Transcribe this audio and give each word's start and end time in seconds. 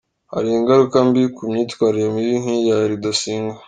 Hari 0.33 0.49
ingaruka 0.57 0.97
mbi 1.07 1.23
ku 1.35 1.41
myitwarire 1.51 2.07
mibi 2.15 2.35
nk’iriya 2.41 2.77
ya 2.79 2.89
Rudasingwa. 2.91 3.55